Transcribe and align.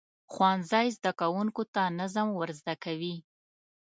ښوونځی 0.33 0.87
زده 0.97 1.11
کوونکو 1.19 1.63
ته 1.73 1.81
نظم 1.99 2.27
ورزده 2.39 2.75
کوي. 2.83 3.15